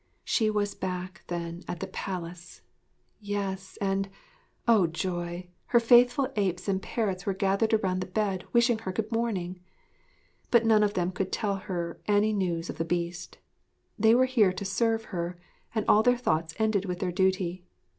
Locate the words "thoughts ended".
16.17-16.85